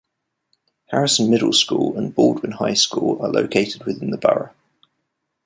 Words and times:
Harrison 0.87 1.29
Middle 1.29 1.53
School 1.53 1.95
and 1.95 2.15
Baldwin 2.15 2.53
High 2.53 2.73
School, 2.73 3.21
are 3.23 3.29
located 3.29 3.83
within 3.85 4.09
the 4.09 4.17
borough. 4.17 4.49